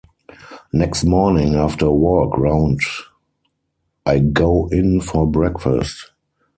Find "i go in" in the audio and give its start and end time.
4.03-4.99